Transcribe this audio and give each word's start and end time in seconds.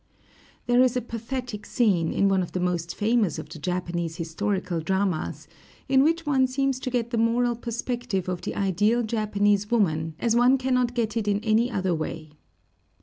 There 0.65 0.81
is 0.81 0.97
a 0.97 1.01
pathetic 1.01 1.63
scene, 1.63 2.11
in 2.11 2.27
one 2.27 2.41
of 2.41 2.53
the 2.53 2.59
most 2.59 2.95
famous 2.95 3.37
of 3.37 3.49
the 3.49 3.59
Japanese 3.59 4.15
historical 4.15 4.79
dramas, 4.79 5.47
in 5.87 6.01
which 6.03 6.25
one 6.25 6.47
seems 6.47 6.79
to 6.79 6.89
get 6.89 7.11
the 7.11 7.19
moral 7.19 7.55
perspective 7.55 8.27
of 8.27 8.41
the 8.41 8.55
ideal 8.55 9.03
Japanese 9.03 9.69
woman, 9.69 10.15
as 10.19 10.35
one 10.35 10.57
cannot 10.57 10.95
get 10.95 11.15
it 11.17 11.27
in 11.27 11.37
any 11.41 11.69
other 11.69 11.93
way. 11.93 12.31